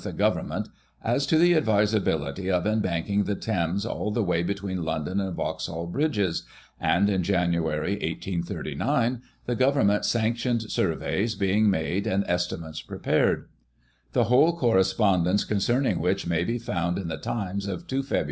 87 0.01 0.15
the 0.17 0.23
Government 0.23 0.69
as 1.03 1.27
to 1.27 1.37
the 1.37 1.53
advisability 1.53 2.49
of 2.49 2.63
embanking 2.65 3.27
the 3.27 3.35
Thames 3.35 3.85
all 3.85 4.09
the 4.09 4.23
way 4.23 4.41
between 4.41 4.81
London 4.83 5.19
and 5.19 5.35
Vauxhall 5.35 5.85
Bridges, 5.85 6.41
and, 6.79 7.07
in 7.07 7.21
Jan., 7.21 7.51
1839, 7.61 9.21
^^ 9.49 9.57
Government 9.59 10.03
sanctioned 10.03 10.71
surveys 10.71 11.35
being 11.35 11.69
made 11.69 12.07
and 12.07 12.25
estimates 12.27 12.81
prepared; 12.81 13.47
the 14.13 14.23
whole 14.23 14.57
correspondence 14.57 15.43
concerning 15.43 15.99
which 15.99 16.25
may 16.25 16.43
be 16.43 16.57
found 16.57 16.97
in 16.97 17.07
the 17.07 17.17
Times 17.17 17.67
of 17.67 17.85
2 17.85 18.01
Feb. 18.01 18.19